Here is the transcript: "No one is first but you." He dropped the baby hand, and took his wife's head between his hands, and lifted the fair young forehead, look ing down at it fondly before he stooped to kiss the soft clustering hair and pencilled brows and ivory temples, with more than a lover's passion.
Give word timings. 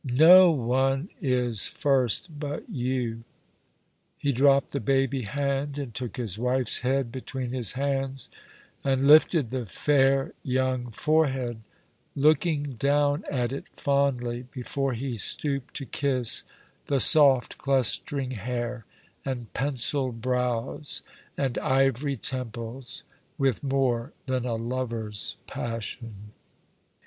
"No 0.31 0.49
one 0.49 1.09
is 1.21 1.67
first 1.67 2.39
but 2.39 2.67
you." 2.67 3.23
He 4.17 4.31
dropped 4.31 4.71
the 4.71 4.79
baby 4.79 5.21
hand, 5.21 5.77
and 5.77 5.93
took 5.93 6.17
his 6.17 6.39
wife's 6.39 6.79
head 6.81 7.11
between 7.11 7.51
his 7.51 7.73
hands, 7.73 8.27
and 8.83 9.05
lifted 9.07 9.51
the 9.51 9.67
fair 9.67 10.33
young 10.41 10.89
forehead, 10.89 11.59
look 12.15 12.47
ing 12.47 12.77
down 12.79 13.25
at 13.29 13.51
it 13.53 13.65
fondly 13.77 14.47
before 14.51 14.93
he 14.93 15.17
stooped 15.17 15.75
to 15.75 15.85
kiss 15.85 16.45
the 16.87 16.99
soft 16.99 17.59
clustering 17.59 18.31
hair 18.31 18.85
and 19.23 19.53
pencilled 19.53 20.19
brows 20.19 21.03
and 21.37 21.59
ivory 21.59 22.17
temples, 22.17 23.03
with 23.37 23.61
more 23.61 24.13
than 24.25 24.45
a 24.45 24.55
lover's 24.55 25.37
passion. 25.45 26.31